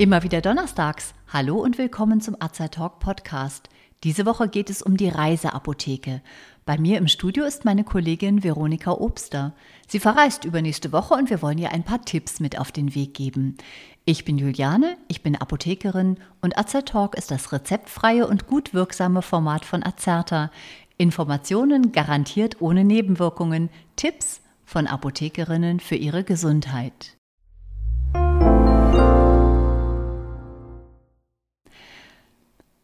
Immer 0.00 0.22
wieder 0.22 0.40
donnerstags. 0.40 1.12
Hallo 1.32 1.56
und 1.56 1.76
willkommen 1.76 2.20
zum 2.20 2.36
Azai 2.38 2.68
Talk 2.68 3.00
Podcast. 3.00 3.68
Diese 4.04 4.26
Woche 4.26 4.48
geht 4.48 4.70
es 4.70 4.80
um 4.80 4.96
die 4.96 5.08
Reiseapotheke. 5.08 6.22
Bei 6.64 6.78
mir 6.78 6.98
im 6.98 7.08
Studio 7.08 7.44
ist 7.44 7.64
meine 7.64 7.82
Kollegin 7.82 8.44
Veronika 8.44 8.92
Obster. 8.92 9.54
Sie 9.88 9.98
verreist 9.98 10.44
übernächste 10.44 10.92
Woche 10.92 11.14
und 11.14 11.30
wir 11.30 11.42
wollen 11.42 11.58
ihr 11.58 11.72
ein 11.72 11.82
paar 11.82 12.04
Tipps 12.04 12.38
mit 12.38 12.60
auf 12.60 12.70
den 12.70 12.94
Weg 12.94 13.14
geben. 13.14 13.56
Ich 14.04 14.24
bin 14.24 14.38
Juliane, 14.38 14.96
ich 15.08 15.24
bin 15.24 15.34
Apothekerin 15.34 16.18
und 16.42 16.56
Azai 16.56 16.82
Talk 16.82 17.16
ist 17.16 17.32
das 17.32 17.50
rezeptfreie 17.50 18.28
und 18.28 18.46
gut 18.46 18.74
wirksame 18.74 19.20
Format 19.20 19.64
von 19.64 19.82
Azerta. 19.82 20.52
Informationen 21.00 21.92
garantiert 21.92 22.60
ohne 22.60 22.82
Nebenwirkungen, 22.84 23.70
Tipps 23.94 24.40
von 24.64 24.88
Apothekerinnen 24.88 25.78
für 25.78 25.94
ihre 25.94 26.24
Gesundheit. 26.24 27.16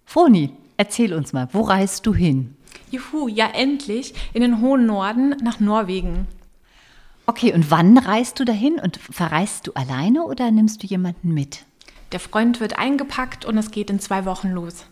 Foni, 0.05 0.53
erzähl 0.77 1.13
uns 1.13 1.33
mal, 1.33 1.49
wo 1.53 1.63
reist 1.63 2.07
du 2.07 2.15
hin? 2.15 2.57
Juhu, 2.93 3.27
ja 3.27 3.49
endlich 3.49 4.15
in 4.33 4.43
den 4.43 4.61
hohen 4.61 4.87
Norden 4.87 5.31
nach 5.43 5.59
Norwegen. 5.59 6.29
Okay, 7.27 7.53
und 7.53 7.73
wann 7.73 7.99
reist 7.99 8.39
du 8.39 8.45
dahin 8.45 8.79
und 8.79 8.97
verreist 8.97 9.67
du 9.67 9.73
alleine 9.73 10.23
oder 10.23 10.53
nimmst 10.53 10.85
du 10.85 10.87
jemanden 10.87 11.35
mit? 11.35 11.65
Der 12.13 12.21
Freund 12.21 12.61
wird 12.61 12.79
eingepackt 12.79 13.45
und 13.45 13.59
es 13.59 13.73
geht 13.73 13.91
in 13.91 13.99
zwei 13.99 14.25
Wochen 14.25 14.51
los. 14.51 14.87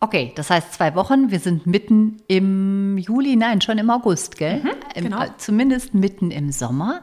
Okay, 0.00 0.32
das 0.36 0.50
heißt 0.50 0.74
zwei 0.74 0.94
Wochen. 0.94 1.30
Wir 1.30 1.40
sind 1.40 1.66
mitten 1.66 2.18
im 2.28 2.98
Juli, 2.98 3.34
nein, 3.34 3.60
schon 3.60 3.78
im 3.78 3.90
August, 3.90 4.38
gell? 4.38 4.62
Mhm, 4.62 5.02
genau. 5.02 5.22
Im, 5.24 5.30
zumindest 5.38 5.94
mitten 5.94 6.30
im 6.30 6.52
Sommer 6.52 7.02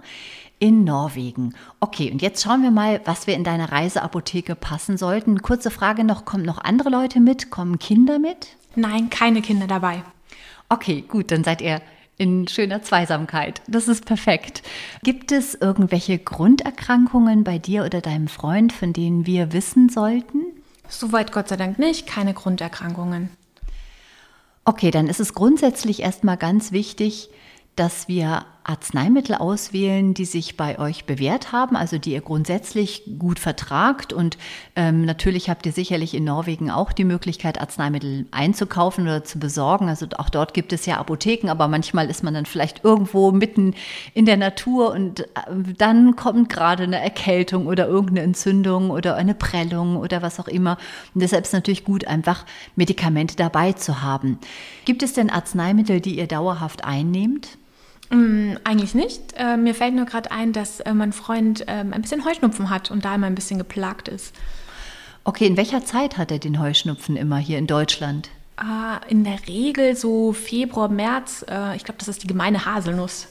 in 0.60 0.86
Norwegen. 0.86 1.54
Okay, 1.82 2.12
und 2.12 2.22
jetzt 2.22 2.44
schauen 2.44 2.64
wir 2.64 2.72
mal, 2.72 3.02
was 3.04 3.28
wir 3.28 3.36
in 3.36 3.44
deine 3.44 3.72
Reiseapotheke 3.72 4.56
passen 4.56 4.98
sollten. 4.98 5.42
Kurze 5.42 5.70
Frage 5.72 6.06
noch, 6.06 6.24
kommen 6.24 6.46
noch 6.46 6.60
andere 6.60 6.90
Leute 6.90 7.20
mit? 7.20 7.52
Kommen 7.52 7.80
Kinder 7.80 8.20
mit? 8.20 8.56
Nein, 8.76 9.10
keine 9.10 9.42
Kinder 9.42 9.68
dabei. 9.68 10.04
Okay, 10.70 11.04
gut, 11.08 11.32
dann 11.32 11.44
seid 11.44 11.62
ihr 11.62 11.82
in 12.18 12.48
schöner 12.48 12.82
Zweisamkeit. 12.82 13.62
Das 13.68 13.90
ist 13.90 14.06
perfekt. 14.06 14.64
Gibt 15.04 15.34
es 15.34 15.54
irgendwelche 15.54 16.18
Grunderkrankungen 16.18 17.44
bei 17.44 17.60
dir 17.60 17.84
oder 17.84 18.00
deinem 18.00 18.30
Freund, 18.30 18.72
von 18.72 18.94
denen 18.94 19.26
wir 19.26 19.52
wissen 19.52 19.90
sollten? 19.90 20.46
Soweit 20.88 21.32
Gott 21.32 21.48
sei 21.48 21.58
Dank 21.58 21.80
nicht, 21.80 22.08
keine 22.08 22.34
Grunderkrankungen. 22.34 23.30
Okay, 24.64 24.92
dann 24.92 25.08
ist 25.08 25.20
es 25.20 25.34
grundsätzlich 25.34 26.02
erstmal 26.02 26.38
ganz 26.38 26.72
wichtig, 26.72 27.30
dass 27.76 28.08
wir 28.08 28.46
Arzneimittel 28.68 29.36
auswählen, 29.36 30.16
die 30.16 30.26
sich 30.26 30.58
bei 30.58 30.80
euch 30.80 31.06
bewährt 31.06 31.52
haben, 31.52 31.76
also 31.76 32.00
die 32.00 32.14
ihr 32.14 32.22
grundsätzlich 32.22 33.04
gut 33.20 33.38
vertragt. 33.38 34.12
Und 34.12 34.40
ähm, 34.76 35.06
natürlich 35.06 35.52
habt 35.52 35.68
ihr 35.68 35.72
sicherlich 35.72 36.16
in 36.16 36.24
Norwegen 36.24 36.72
auch 36.72 36.92
die 36.92 37.04
Möglichkeit, 37.04 37.62
Arzneimittel 37.62 38.26
einzukaufen 38.32 39.04
oder 39.04 39.24
zu 39.24 39.38
besorgen. 39.38 39.88
Also 39.88 40.08
auch 40.18 40.30
dort 40.30 40.56
gibt 40.56 40.74
es 40.74 40.88
ja 40.88 40.98
Apotheken, 40.98 41.50
aber 41.50 41.68
manchmal 41.68 42.10
ist 42.10 42.24
man 42.24 42.34
dann 42.34 42.48
vielleicht 42.48 42.84
irgendwo 42.84 43.32
mitten 43.32 43.76
in 44.16 44.26
der 44.26 44.38
Natur 44.38 44.92
und 44.94 45.22
äh, 45.22 45.26
dann 45.78 46.16
kommt 46.16 46.50
gerade 46.50 46.84
eine 46.84 47.00
Erkältung 47.00 47.68
oder 47.68 47.88
irgendeine 47.88 48.22
Entzündung 48.22 48.90
oder 48.90 49.16
eine 49.16 49.36
Prellung 49.36 49.96
oder 49.98 50.24
was 50.24 50.40
auch 50.40 50.48
immer. 50.48 50.78
Und 51.14 51.22
deshalb 51.22 51.44
ist 51.44 51.50
es 51.50 51.54
natürlich 51.54 51.84
gut, 51.84 52.08
einfach 52.08 52.46
Medikamente 52.76 53.36
dabei 53.36 53.74
zu 53.74 54.02
haben. 54.02 54.40
Gibt 54.86 55.04
es 55.04 55.14
denn 55.14 55.30
Arzneimittel, 55.30 56.02
die 56.02 56.18
ihr 56.18 56.28
dauerhaft 56.28 56.84
einnehmt? 56.84 57.60
Mm, 58.10 58.54
eigentlich 58.64 58.94
nicht. 58.94 59.34
Äh, 59.38 59.58
mir 59.58 59.74
fällt 59.74 59.96
nur 59.96 60.06
gerade 60.06 60.32
ein, 60.32 60.54
dass 60.54 60.80
äh, 60.80 60.94
mein 60.94 61.14
Freund 61.14 61.66
ähm, 61.68 61.94
ein 61.94 62.02
bisschen 62.02 62.26
Heuschnupfen 62.26 62.70
hat 62.70 62.92
und 62.92 63.06
da 63.06 63.16
immer 63.16 63.28
ein 63.28 63.36
bisschen 63.36 63.58
geplagt 63.58 64.08
ist. 64.08 64.36
Okay, 65.24 65.48
in 65.48 65.58
welcher 65.58 65.84
Zeit 65.84 66.18
hat 66.18 66.32
er 66.32 66.40
den 66.40 66.60
Heuschnupfen 66.60 67.18
immer 67.18 67.38
hier 67.38 67.58
in 67.58 67.68
Deutschland? 67.68 68.30
Äh, 68.60 69.12
in 69.12 69.24
der 69.24 69.40
Regel 69.48 69.96
so 69.96 70.34
Februar, 70.34 70.88
März. 70.88 71.46
Äh, 71.50 71.76
ich 71.76 71.84
glaube, 71.84 71.98
das 71.98 72.08
ist 72.08 72.24
die 72.24 72.28
gemeine 72.28 72.66
Haselnuss. 72.66 73.28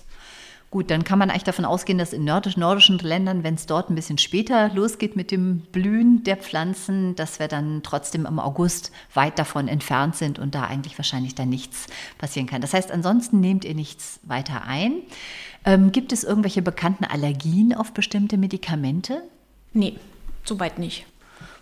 Gut, 0.75 0.91
dann 0.91 1.05
kann 1.05 1.21
man 1.21 1.31
eigentlich 1.31 1.45
davon 1.45 1.67
ausgehen, 1.67 1.99
dass 1.99 2.13
in 2.13 2.25
nordisch, 2.25 2.57
nordischen 2.57 2.99
Ländern, 2.99 3.45
wenn 3.45 3.55
es 3.55 3.67
dort 3.67 3.91
ein 3.91 3.95
bisschen 3.95 4.19
später 4.19 4.71
losgeht 4.71 5.15
mit 5.15 5.31
dem 5.31 5.61
Blühen 5.71 6.25
der 6.25 6.37
Pflanzen, 6.37 7.15
dass 7.15 7.39
wir 7.39 7.47
dann 7.47 7.85
trotzdem 7.85 8.27
im 8.27 8.41
August 8.41 8.91
weit 9.15 9.39
davon 9.39 9.69
entfernt 9.69 10.17
sind 10.17 10.41
und 10.41 10.57
da 10.57 10.65
eigentlich 10.65 10.99
wahrscheinlich 10.99 11.37
dann 11.37 11.49
nichts 11.49 11.87
passieren 12.19 12.49
kann. 12.49 12.61
Das 12.61 12.75
heißt, 12.75 12.91
ansonsten 12.91 13.39
nehmt 13.39 13.65
ihr 13.65 13.77
nichts 13.77 14.19
weiter 14.25 14.65
ein. 14.67 14.95
Ähm, 15.65 15.93
gibt 15.93 16.13
es 16.13 16.25
irgendwelche 16.25 16.61
bekannten 16.61 17.05
Allergien 17.05 17.73
auf 17.73 17.93
bestimmte 17.93 18.37
Medikamente? 18.37 19.23
Nee, 19.75 19.95
soweit 20.43 20.81
nicht. 20.81 21.07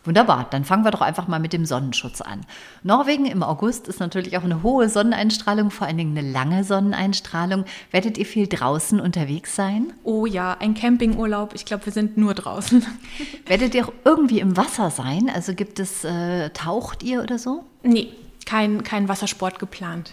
Wunderbar, 0.04 0.48
dann 0.50 0.64
fangen 0.64 0.84
wir 0.84 0.90
doch 0.90 1.00
einfach 1.00 1.28
mal 1.28 1.38
mit 1.38 1.52
dem 1.52 1.64
Sonnenschutz 1.64 2.20
an. 2.20 2.40
Norwegen 2.82 3.26
im 3.26 3.44
August 3.44 3.86
ist 3.86 4.00
natürlich 4.00 4.36
auch 4.36 4.42
eine 4.42 4.64
hohe 4.64 4.88
Sonneneinstrahlung, 4.88 5.70
vor 5.70 5.86
allen 5.86 5.96
Dingen 5.96 6.18
eine 6.18 6.28
lange 6.28 6.64
Sonneneinstrahlung. 6.64 7.64
Werdet 7.92 8.18
ihr 8.18 8.26
viel 8.26 8.48
draußen 8.48 8.98
unterwegs 8.98 9.54
sein? 9.54 9.92
Oh 10.02 10.26
ja, 10.26 10.56
ein 10.58 10.74
Campingurlaub. 10.74 11.54
Ich 11.54 11.64
glaube, 11.64 11.86
wir 11.86 11.92
sind 11.92 12.16
nur 12.16 12.34
draußen. 12.34 12.84
Werdet 13.46 13.74
ihr 13.76 13.86
auch 13.86 13.92
irgendwie 14.04 14.40
im 14.40 14.56
Wasser 14.56 14.90
sein? 14.90 15.30
Also 15.32 15.54
gibt 15.54 15.78
es, 15.78 16.02
äh, 16.02 16.50
taucht 16.50 17.04
ihr 17.04 17.22
oder 17.22 17.38
so? 17.38 17.64
Nee, 17.84 18.08
kein, 18.44 18.82
kein 18.82 19.08
Wassersport 19.08 19.60
geplant. 19.60 20.12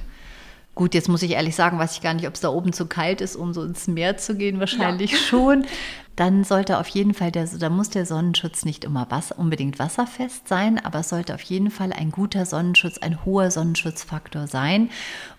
Gut, 0.76 0.94
jetzt 0.94 1.10
muss 1.10 1.24
ich 1.24 1.32
ehrlich 1.32 1.56
sagen, 1.56 1.78
weiß 1.78 1.96
ich 1.96 2.02
gar 2.02 2.14
nicht, 2.14 2.28
ob 2.28 2.36
es 2.36 2.40
da 2.40 2.50
oben 2.50 2.72
zu 2.72 2.86
kalt 2.86 3.20
ist, 3.20 3.36
um 3.36 3.54
so 3.54 3.64
ins 3.64 3.88
Meer 3.88 4.16
zu 4.16 4.36
gehen. 4.36 4.60
Wahrscheinlich 4.62 5.12
ja. 5.12 5.18
schon 5.18 5.66
dann 6.20 6.44
sollte 6.44 6.80
auf 6.80 6.90
jeden 6.90 7.14
Fall 7.14 7.32
der, 7.32 7.46
da 7.46 7.70
muss 7.70 7.90
der 7.90 8.06
Sonnenschutz 8.06 8.66
nicht 8.66 8.84
immer 8.84 9.10
Wasser, 9.10 9.40
unbedingt 9.40 9.80
wasserfest 9.80 10.50
sein, 10.50 10.78
aber 10.78 11.00
es 11.00 11.10
sollte 11.10 11.34
auf 11.34 11.42
jeden 11.42 11.72
Fall 11.72 11.94
ein 11.94 12.12
guter 12.12 12.46
Sonnenschutz, 12.46 12.98
ein 12.98 13.24
hoher 13.24 13.52
Sonnenschutzfaktor 13.52 14.48
sein. 14.48 14.90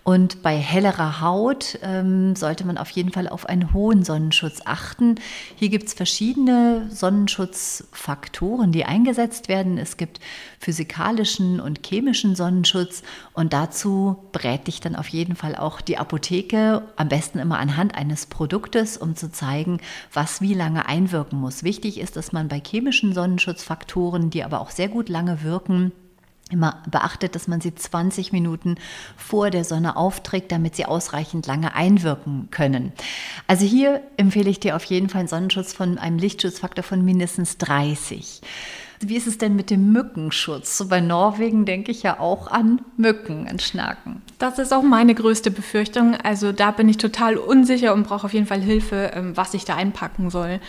Und 0.03 0.41
bei 0.41 0.57
hellerer 0.57 1.21
Haut 1.21 1.77
ähm, 1.83 2.35
sollte 2.35 2.65
man 2.65 2.79
auf 2.79 2.89
jeden 2.89 3.11
Fall 3.11 3.29
auf 3.29 3.45
einen 3.45 3.71
hohen 3.71 4.03
Sonnenschutz 4.03 4.61
achten. 4.65 5.19
Hier 5.55 5.69
gibt 5.69 5.85
es 5.85 5.93
verschiedene 5.93 6.89
Sonnenschutzfaktoren, 6.89 8.71
die 8.71 8.83
eingesetzt 8.83 9.49
werden. 9.49 9.77
Es 9.77 9.97
gibt 9.97 10.19
physikalischen 10.59 11.59
und 11.59 11.85
chemischen 11.85 12.35
Sonnenschutz 12.35 13.03
und 13.33 13.53
dazu 13.53 14.17
berät 14.31 14.65
dich 14.65 14.81
dann 14.81 14.95
auf 14.95 15.09
jeden 15.09 15.35
Fall 15.35 15.55
auch 15.55 15.81
die 15.81 15.99
Apotheke, 15.99 16.81
am 16.95 17.09
besten 17.09 17.37
immer 17.37 17.59
anhand 17.59 17.93
eines 17.93 18.25
Produktes, 18.25 18.97
um 18.97 19.15
zu 19.15 19.31
zeigen, 19.31 19.79
was 20.11 20.41
wie 20.41 20.55
lange 20.55 20.70
lange 20.71 20.85
einwirken 20.85 21.39
muss. 21.39 21.63
Wichtig 21.63 21.99
ist, 21.99 22.15
dass 22.15 22.31
man 22.31 22.47
bei 22.47 22.61
chemischen 22.65 23.13
Sonnenschutzfaktoren, 23.13 24.29
die 24.29 24.43
aber 24.43 24.61
auch 24.61 24.69
sehr 24.69 24.87
gut 24.87 25.09
lange 25.09 25.43
wirken, 25.43 25.91
immer 26.49 26.81
beachtet, 26.89 27.35
dass 27.35 27.47
man 27.47 27.61
sie 27.61 27.75
20 27.75 28.31
Minuten 28.31 28.75
vor 29.17 29.49
der 29.49 29.63
Sonne 29.63 29.95
aufträgt, 29.95 30.51
damit 30.51 30.75
sie 30.75 30.85
ausreichend 30.85 31.45
lange 31.47 31.75
einwirken 31.75 32.49
können. 32.51 32.93
Also 33.47 33.65
hier 33.65 34.01
empfehle 34.17 34.49
ich 34.49 34.59
dir 34.59 34.75
auf 34.75 34.83
jeden 34.85 35.09
Fall 35.09 35.19
einen 35.19 35.27
Sonnenschutz 35.27 35.73
von 35.73 35.97
einem 35.97 36.17
Lichtschutzfaktor 36.17 36.83
von 36.83 37.03
mindestens 37.03 37.57
30. 37.57 38.41
Wie 39.01 39.17
ist 39.17 39.27
es 39.27 39.37
denn 39.37 39.55
mit 39.55 39.69
dem 39.69 39.91
Mückenschutz? 39.91 40.77
So 40.77 40.87
bei 40.87 41.01
Norwegen 41.01 41.65
denke 41.65 41.91
ich 41.91 42.03
ja 42.03 42.19
auch 42.19 42.47
an 42.47 42.81
Mücken, 42.97 43.47
an 43.47 43.59
Schnaken. 43.59 44.21
Das 44.37 44.59
ist 44.59 44.73
auch 44.73 44.83
meine 44.83 45.15
größte 45.15 45.51
Befürchtung. 45.51 46.15
Also 46.15 46.51
da 46.51 46.71
bin 46.71 46.87
ich 46.87 46.97
total 46.97 47.37
unsicher 47.37 47.93
und 47.93 48.03
brauche 48.03 48.25
auf 48.25 48.33
jeden 48.33 48.45
Fall 48.45 48.61
Hilfe, 48.61 49.11
ähm, 49.13 49.35
was 49.35 49.53
ich 49.53 49.65
da 49.65 49.75
einpacken 49.75 50.29
soll. 50.29 50.59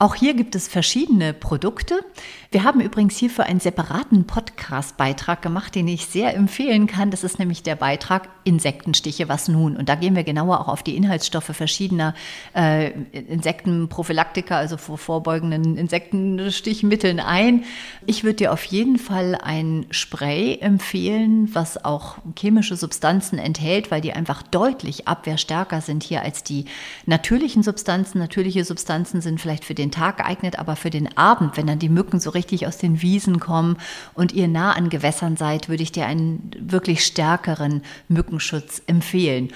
Auch 0.00 0.14
hier 0.14 0.32
gibt 0.32 0.54
es 0.54 0.66
verschiedene 0.66 1.34
Produkte. 1.34 2.02
Wir 2.50 2.64
haben 2.64 2.80
übrigens 2.80 3.18
hierfür 3.18 3.44
einen 3.44 3.60
separaten 3.60 4.26
Podcast-Beitrag 4.26 5.42
gemacht, 5.42 5.74
den 5.74 5.86
ich 5.88 6.06
sehr 6.06 6.34
empfehlen 6.34 6.86
kann. 6.86 7.10
Das 7.10 7.22
ist 7.22 7.38
nämlich 7.38 7.62
der 7.62 7.76
Beitrag 7.76 8.30
Insektenstiche, 8.44 9.28
was 9.28 9.48
nun? 9.48 9.76
Und 9.76 9.90
da 9.90 9.96
gehen 9.96 10.16
wir 10.16 10.24
genauer 10.24 10.60
auch 10.60 10.68
auf 10.68 10.82
die 10.82 10.96
Inhaltsstoffe 10.96 11.54
verschiedener 11.54 12.14
äh, 12.56 12.92
Insektenprophylaktika, 13.12 14.56
also 14.56 14.78
vor 14.78 14.96
vorbeugenden 14.96 15.76
Insektenstichmitteln 15.76 17.20
ein. 17.20 17.64
Ich 18.06 18.24
würde 18.24 18.36
dir 18.36 18.52
auf 18.54 18.64
jeden 18.64 18.98
Fall 18.98 19.34
ein 19.34 19.84
Spray 19.90 20.58
empfehlen, 20.60 21.54
was 21.54 21.84
auch 21.84 22.16
chemische 22.38 22.76
Substanzen 22.76 23.38
enthält, 23.38 23.90
weil 23.90 24.00
die 24.00 24.14
einfach 24.14 24.42
deutlich 24.42 25.06
abwehrstärker 25.06 25.82
sind 25.82 26.02
hier 26.02 26.22
als 26.22 26.42
die 26.42 26.64
natürlichen 27.04 27.62
Substanzen. 27.62 28.18
Natürliche 28.18 28.64
Substanzen 28.64 29.20
sind 29.20 29.42
vielleicht 29.42 29.66
für 29.66 29.74
den 29.74 29.89
den 29.90 30.00
Tag 30.00 30.18
geeignet, 30.18 30.58
aber 30.58 30.76
für 30.76 30.90
den 30.90 31.16
Abend, 31.16 31.56
wenn 31.56 31.66
dann 31.66 31.78
die 31.78 31.88
Mücken 31.88 32.20
so 32.20 32.30
richtig 32.30 32.66
aus 32.66 32.78
den 32.78 33.02
Wiesen 33.02 33.40
kommen 33.40 33.76
und 34.14 34.32
ihr 34.32 34.48
nah 34.48 34.72
an 34.72 34.88
Gewässern 34.88 35.36
seid, 35.36 35.68
würde 35.68 35.82
ich 35.82 35.92
dir 35.92 36.06
einen 36.06 36.50
wirklich 36.58 37.04
stärkeren 37.04 37.82
Mückenschutz 38.08 38.82
empfehlen. 38.86 39.52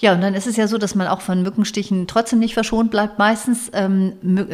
Ja, 0.00 0.12
und 0.12 0.20
dann 0.20 0.34
ist 0.34 0.46
es 0.46 0.56
ja 0.56 0.68
so, 0.68 0.78
dass 0.78 0.94
man 0.94 1.08
auch 1.08 1.20
von 1.20 1.42
Mückenstichen 1.42 2.06
trotzdem 2.06 2.38
nicht 2.38 2.54
verschont 2.54 2.92
bleibt. 2.92 3.18
Meistens, 3.18 3.68
ähm, 3.72 4.12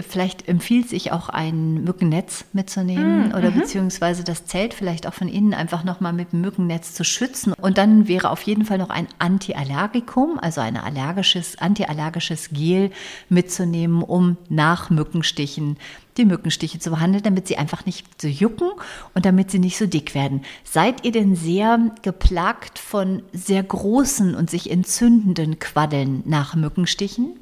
vielleicht 0.08 0.48
empfiehlt 0.48 0.88
sich 0.88 1.12
auch 1.12 1.28
ein 1.28 1.84
Mückennetz 1.84 2.46
mitzunehmen 2.54 3.28
mm, 3.28 3.34
oder 3.34 3.50
mhm. 3.50 3.60
beziehungsweise 3.60 4.24
das 4.24 4.46
Zelt 4.46 4.72
vielleicht 4.72 5.06
auch 5.06 5.12
von 5.12 5.28
innen 5.28 5.52
einfach 5.52 5.84
nochmal 5.84 6.14
mit 6.14 6.32
dem 6.32 6.40
Mückennetz 6.40 6.94
zu 6.94 7.04
schützen. 7.04 7.52
Und 7.52 7.76
dann 7.76 8.08
wäre 8.08 8.30
auf 8.30 8.40
jeden 8.42 8.64
Fall 8.64 8.78
noch 8.78 8.88
ein 8.88 9.06
Antiallergikum, 9.18 10.38
also 10.40 10.62
ein 10.62 10.78
allergisches, 10.78 11.58
antiallergisches 11.58 12.48
Gel 12.50 12.90
mitzunehmen, 13.28 14.02
um 14.02 14.38
nach 14.48 14.88
Mückenstichen 14.88 15.76
die 16.16 16.24
Mückenstiche 16.24 16.78
zu 16.78 16.90
behandeln, 16.90 17.22
damit 17.22 17.48
sie 17.48 17.56
einfach 17.56 17.86
nicht 17.86 18.20
so 18.20 18.28
jucken 18.28 18.70
und 19.14 19.24
damit 19.24 19.50
sie 19.50 19.58
nicht 19.58 19.76
so 19.76 19.86
dick 19.86 20.14
werden. 20.14 20.42
Seid 20.64 21.04
ihr 21.04 21.12
denn 21.12 21.36
sehr 21.36 21.90
geplagt 22.02 22.78
von 22.78 23.22
sehr 23.32 23.62
großen 23.62 24.34
und 24.34 24.50
sich 24.50 24.70
entzündenden 24.70 25.58
Quaddeln 25.58 26.22
nach 26.24 26.54
Mückenstichen? 26.54 27.38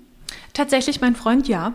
Tatsächlich, 0.53 1.01
mein 1.01 1.17
Freund, 1.17 1.49
ja. 1.49 1.75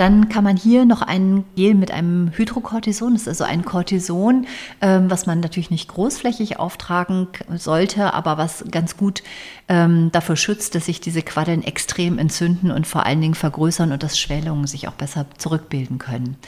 Dann 0.00 0.30
kann 0.30 0.44
man 0.44 0.56
hier 0.56 0.86
noch 0.86 1.02
ein 1.02 1.44
Gel 1.56 1.74
mit 1.74 1.90
einem 1.90 2.32
Hydrocortison, 2.34 3.12
das 3.12 3.22
ist 3.24 3.28
also 3.28 3.44
ein 3.44 3.66
Cortison, 3.66 4.46
ähm, 4.80 5.10
was 5.10 5.26
man 5.26 5.40
natürlich 5.40 5.70
nicht 5.70 5.88
großflächig 5.88 6.58
auftragen 6.58 7.28
sollte, 7.54 8.14
aber 8.14 8.38
was 8.38 8.64
ganz 8.70 8.96
gut 8.96 9.22
ähm, 9.68 10.08
dafür 10.10 10.36
schützt, 10.36 10.74
dass 10.74 10.86
sich 10.86 11.02
diese 11.02 11.20
Quaddeln 11.20 11.62
extrem 11.62 12.18
entzünden 12.18 12.70
und 12.70 12.86
vor 12.86 13.04
allen 13.04 13.20
Dingen 13.20 13.34
vergrößern 13.34 13.92
und 13.92 14.02
dass 14.02 14.18
Schwellungen 14.18 14.66
sich 14.66 14.88
auch 14.88 14.94
besser 14.94 15.26
zurückbilden 15.36 15.98
können. 15.98 16.38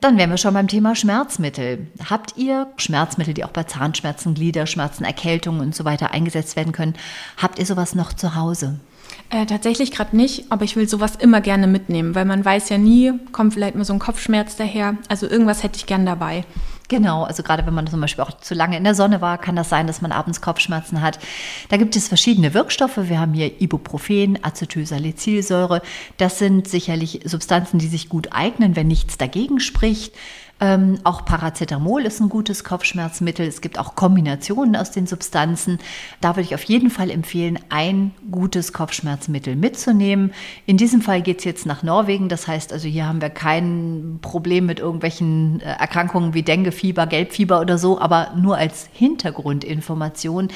Dann 0.00 0.16
wären 0.16 0.30
wir 0.30 0.38
schon 0.38 0.54
beim 0.54 0.66
Thema 0.66 0.96
Schmerzmittel. 0.96 1.86
Habt 2.08 2.38
ihr 2.38 2.68
Schmerzmittel, 2.78 3.34
die 3.34 3.44
auch 3.44 3.50
bei 3.50 3.64
Zahnschmerzen, 3.64 4.32
Gliederschmerzen, 4.32 5.04
Erkältungen 5.04 5.60
und 5.60 5.74
so 5.74 5.84
weiter 5.84 6.12
eingesetzt 6.12 6.56
werden 6.56 6.72
können? 6.72 6.94
Habt 7.36 7.58
ihr 7.58 7.66
sowas 7.66 7.94
noch 7.94 8.14
zu 8.14 8.34
Hause? 8.34 8.80
Äh, 9.28 9.44
tatsächlich 9.44 9.92
gerade 9.92 10.16
nicht, 10.16 10.50
aber 10.50 10.64
ich 10.64 10.74
will 10.74 10.88
sowas 10.88 11.16
immer 11.16 11.42
gerne 11.42 11.66
mitnehmen, 11.66 12.14
weil 12.14 12.24
man 12.24 12.42
weiß 12.42 12.70
ja 12.70 12.78
nie, 12.78 13.12
kommt 13.32 13.52
vielleicht 13.52 13.74
mal 13.74 13.84
so 13.84 13.92
ein 13.92 13.98
Kopfschmerz 13.98 14.56
daher. 14.56 14.96
Also 15.08 15.28
irgendwas 15.28 15.62
hätte 15.62 15.76
ich 15.76 15.86
gern 15.86 16.06
dabei. 16.06 16.44
Genau, 16.90 17.22
also 17.22 17.44
gerade 17.44 17.64
wenn 17.66 17.72
man 17.72 17.86
zum 17.86 18.00
Beispiel 18.00 18.24
auch 18.24 18.36
zu 18.38 18.52
lange 18.52 18.76
in 18.76 18.82
der 18.82 18.96
Sonne 18.96 19.20
war, 19.20 19.38
kann 19.38 19.54
das 19.54 19.68
sein, 19.68 19.86
dass 19.86 20.02
man 20.02 20.10
abends 20.10 20.40
Kopfschmerzen 20.40 21.00
hat. 21.00 21.20
Da 21.68 21.76
gibt 21.76 21.94
es 21.94 22.08
verschiedene 22.08 22.52
Wirkstoffe. 22.52 22.98
Wir 23.04 23.20
haben 23.20 23.32
hier 23.32 23.62
Ibuprofen, 23.62 24.42
Acetylsalicylsäure. 24.42 25.82
Das 26.16 26.40
sind 26.40 26.66
sicherlich 26.66 27.20
Substanzen, 27.26 27.78
die 27.78 27.86
sich 27.86 28.08
gut 28.08 28.30
eignen, 28.32 28.74
wenn 28.74 28.88
nichts 28.88 29.16
dagegen 29.18 29.60
spricht. 29.60 30.16
Ähm, 30.62 30.98
auch 31.04 31.24
Paracetamol 31.24 32.04
ist 32.04 32.20
ein 32.20 32.28
gutes 32.28 32.64
Kopfschmerzmittel. 32.64 33.46
Es 33.46 33.62
gibt 33.62 33.78
auch 33.78 33.94
Kombinationen 33.94 34.76
aus 34.76 34.90
den 34.90 35.06
Substanzen. 35.06 35.78
Da 36.20 36.30
würde 36.36 36.42
ich 36.42 36.54
auf 36.54 36.64
jeden 36.64 36.90
Fall 36.90 37.10
empfehlen, 37.10 37.58
ein 37.70 38.12
gutes 38.30 38.74
Kopfschmerzmittel 38.74 39.56
mitzunehmen. 39.56 40.32
In 40.66 40.76
diesem 40.76 41.00
Fall 41.00 41.22
geht 41.22 41.38
es 41.38 41.44
jetzt 41.44 41.64
nach 41.64 41.82
Norwegen. 41.82 42.28
Das 42.28 42.46
heißt 42.46 42.74
also, 42.74 42.88
hier 42.88 43.06
haben 43.06 43.22
wir 43.22 43.30
kein 43.30 44.18
Problem 44.20 44.66
mit 44.66 44.80
irgendwelchen 44.80 45.60
äh, 45.60 45.64
Erkrankungen 45.64 46.34
wie 46.34 46.42
Denguefieber, 46.42 47.06
Gelbfieber 47.06 47.60
oder 47.60 47.78
so, 47.78 47.98
aber 47.98 48.32
nur 48.36 48.58
als 48.58 48.90
Hintergrundinformation. 48.92 50.48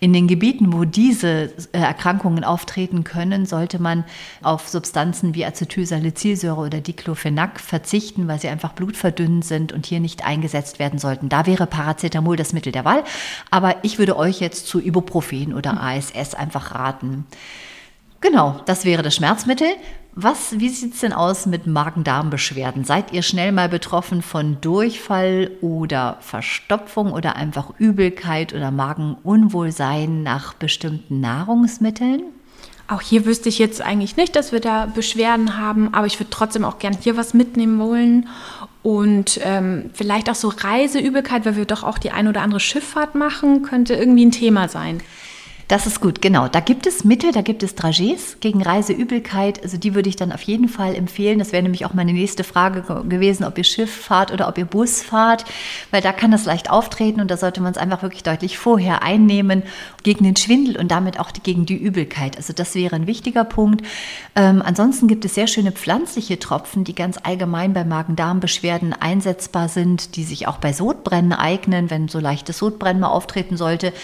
In 0.00 0.12
den 0.12 0.26
Gebieten, 0.26 0.72
wo 0.72 0.84
diese 0.84 1.52
äh, 1.72 1.78
Erkrankungen 1.78 2.42
auftreten 2.42 3.04
können, 3.04 3.46
sollte 3.46 3.80
man 3.80 4.02
auf 4.42 4.68
Substanzen 4.68 5.36
wie 5.36 5.44
Acetylsalicylsäure 5.44 6.60
oder 6.60 6.80
Diclofenac 6.80 7.60
verzichten, 7.60 8.26
weil 8.26 8.40
sie 8.40 8.48
einfach 8.48 8.72
blutverdünnend 8.72 9.44
sind 9.44 9.51
sind 9.52 9.72
und 9.72 9.84
hier 9.84 10.00
nicht 10.00 10.24
eingesetzt 10.24 10.78
werden 10.78 10.98
sollten. 10.98 11.28
Da 11.28 11.46
wäre 11.46 11.66
Paracetamol 11.66 12.36
das 12.36 12.54
Mittel 12.54 12.72
der 12.72 12.86
Wahl. 12.86 13.04
Aber 13.50 13.76
ich 13.82 13.98
würde 13.98 14.16
euch 14.16 14.40
jetzt 14.40 14.66
zu 14.66 14.80
Ibuprofen 14.80 15.52
oder 15.52 15.78
ASS 15.78 16.34
einfach 16.34 16.74
raten. 16.74 17.26
Genau, 18.22 18.60
das 18.64 18.84
wäre 18.84 19.02
das 19.02 19.16
Schmerzmittel. 19.16 19.68
Was, 20.14 20.58
wie 20.58 20.68
sieht 20.68 20.94
es 20.94 21.00
denn 21.00 21.12
aus 21.12 21.46
mit 21.46 21.66
Magen-Darm-Beschwerden? 21.66 22.84
Seid 22.84 23.12
ihr 23.12 23.22
schnell 23.22 23.50
mal 23.50 23.68
betroffen 23.68 24.22
von 24.22 24.60
Durchfall 24.60 25.50
oder 25.60 26.18
Verstopfung 26.20 27.12
oder 27.12 27.36
einfach 27.36 27.72
Übelkeit 27.78 28.54
oder 28.54 28.70
Magenunwohlsein 28.70 30.22
nach 30.22 30.54
bestimmten 30.54 31.20
Nahrungsmitteln? 31.20 32.22
Auch 32.88 33.00
hier 33.00 33.24
wüsste 33.24 33.48
ich 33.48 33.58
jetzt 33.58 33.80
eigentlich 33.80 34.16
nicht, 34.16 34.36
dass 34.36 34.52
wir 34.52 34.60
da 34.60 34.86
Beschwerden 34.86 35.56
haben, 35.56 35.94
aber 35.94 36.06
ich 36.06 36.20
würde 36.20 36.30
trotzdem 36.30 36.64
auch 36.64 36.78
gern 36.78 36.96
hier 37.00 37.16
was 37.16 37.32
mitnehmen 37.32 37.78
wollen. 37.78 38.28
Und 38.82 39.38
ähm, 39.44 39.90
vielleicht 39.94 40.28
auch 40.28 40.34
so 40.34 40.48
Reiseübelkeit, 40.48 41.44
weil 41.46 41.56
wir 41.56 41.64
doch 41.64 41.84
auch 41.84 41.98
die 41.98 42.10
ein 42.10 42.26
oder 42.26 42.42
andere 42.42 42.60
Schifffahrt 42.60 43.14
machen, 43.14 43.62
könnte 43.62 43.94
irgendwie 43.94 44.26
ein 44.26 44.32
Thema 44.32 44.68
sein. 44.68 45.00
Das 45.72 45.86
ist 45.86 46.02
gut, 46.02 46.20
genau. 46.20 46.48
Da 46.48 46.60
gibt 46.60 46.86
es 46.86 47.02
Mittel, 47.02 47.32
da 47.32 47.40
gibt 47.40 47.62
es 47.62 47.74
Dragés 47.74 48.36
gegen 48.40 48.62
Reiseübelkeit. 48.62 49.62
Also 49.62 49.78
die 49.78 49.94
würde 49.94 50.10
ich 50.10 50.16
dann 50.16 50.30
auf 50.30 50.42
jeden 50.42 50.68
Fall 50.68 50.94
empfehlen. 50.94 51.38
Das 51.38 51.52
wäre 51.52 51.62
nämlich 51.62 51.86
auch 51.86 51.94
meine 51.94 52.12
nächste 52.12 52.44
Frage 52.44 52.82
gewesen, 53.08 53.44
ob 53.44 53.56
ihr 53.56 53.64
Schiff 53.64 53.90
fahrt 53.90 54.32
oder 54.32 54.48
ob 54.48 54.58
ihr 54.58 54.66
Bus 54.66 55.00
fahrt, 55.00 55.46
weil 55.90 56.02
da 56.02 56.12
kann 56.12 56.30
das 56.30 56.44
leicht 56.44 56.68
auftreten 56.70 57.22
und 57.22 57.30
da 57.30 57.38
sollte 57.38 57.62
man 57.62 57.72
es 57.72 57.78
einfach 57.78 58.02
wirklich 58.02 58.22
deutlich 58.22 58.58
vorher 58.58 59.02
einnehmen 59.02 59.62
gegen 60.02 60.24
den 60.24 60.36
Schwindel 60.36 60.76
und 60.76 60.90
damit 60.90 61.18
auch 61.18 61.32
gegen 61.42 61.64
die 61.64 61.78
Übelkeit. 61.78 62.36
Also 62.36 62.52
das 62.52 62.74
wäre 62.74 62.94
ein 62.94 63.06
wichtiger 63.06 63.44
Punkt. 63.44 63.80
Ähm, 64.36 64.60
ansonsten 64.62 65.08
gibt 65.08 65.24
es 65.24 65.34
sehr 65.34 65.46
schöne 65.46 65.72
pflanzliche 65.72 66.38
Tropfen, 66.38 66.84
die 66.84 66.94
ganz 66.94 67.18
allgemein 67.22 67.72
bei 67.72 67.84
Magen-Darm-Beschwerden 67.84 68.92
einsetzbar 68.92 69.70
sind, 69.70 70.16
die 70.16 70.24
sich 70.24 70.48
auch 70.48 70.58
bei 70.58 70.74
Sodbrennen 70.74 71.32
eignen, 71.32 71.88
wenn 71.88 72.08
so 72.08 72.18
leichtes 72.18 72.58
Sodbrennen 72.58 73.00
mal 73.00 73.08
auftreten 73.08 73.56
sollte. 73.56 73.94